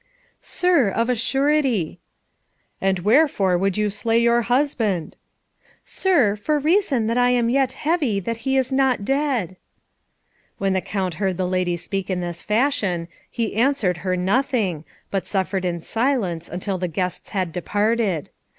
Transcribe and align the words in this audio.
"Sir, 0.41 0.89
of 0.89 1.11
a 1.11 1.13
surety." 1.15 1.99
"And 2.81 2.97
wherefore 2.97 3.55
would 3.55 3.77
you 3.77 3.91
slay 3.91 4.17
your 4.17 4.41
husband?" 4.41 5.15
"Sir, 5.85 6.35
for 6.35 6.57
reason 6.57 7.05
that 7.05 7.19
I 7.19 7.29
am 7.29 7.51
yet 7.51 7.73
heavy 7.73 8.19
that 8.19 8.37
he 8.37 8.57
is 8.57 8.71
not 8.71 9.05
dead." 9.05 9.57
When 10.57 10.73
the 10.73 10.81
Count 10.81 11.13
heard 11.21 11.37
the 11.37 11.47
lady 11.47 11.77
speak 11.77 12.09
in 12.09 12.19
this 12.19 12.41
fashion, 12.41 13.09
he 13.29 13.55
answered 13.55 13.97
her 13.97 14.17
nothing, 14.17 14.85
but 15.11 15.27
suffered 15.27 15.65
in 15.65 15.83
silence 15.83 16.49
until 16.49 16.79
the 16.79 16.87
guests 16.87 17.29
had 17.29 17.51
departed. 17.51 18.31